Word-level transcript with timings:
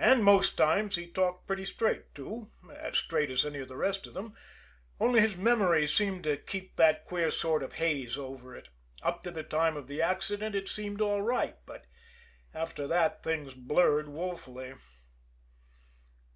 And 0.00 0.24
most 0.24 0.56
times 0.58 0.96
he 0.96 1.06
talked 1.06 1.46
pretty 1.46 1.64
straight, 1.66 2.16
too 2.16 2.50
as 2.68 2.98
straight 2.98 3.30
as 3.30 3.46
any 3.46 3.60
of 3.60 3.68
the 3.68 3.76
rest 3.76 4.08
of 4.08 4.12
them 4.14 4.34
only 4.98 5.20
his 5.20 5.36
memory 5.36 5.86
seemed 5.86 6.24
to 6.24 6.36
keep 6.36 6.74
that 6.74 7.04
queer 7.04 7.30
sort 7.30 7.62
of 7.62 7.74
haze 7.74 8.18
over 8.18 8.56
it 8.56 8.70
up 9.04 9.22
to 9.22 9.30
the 9.30 9.44
time 9.44 9.76
of 9.76 9.86
the 9.86 10.02
accident 10.02 10.56
it 10.56 10.68
seemed 10.68 11.00
all 11.00 11.22
right, 11.22 11.58
but 11.64 11.84
after 12.52 12.88
that 12.88 13.22
things 13.22 13.54
blurred 13.54 14.08
woefully. 14.08 14.74